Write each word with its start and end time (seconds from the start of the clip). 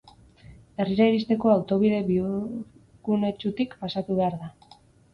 Herrira 0.83 1.07
iristeko 1.09 1.51
autobide 1.57 2.01
bihurgunetsutik 2.09 3.81
pasatu 3.87 4.21
behar 4.23 4.45
da. 4.45 4.55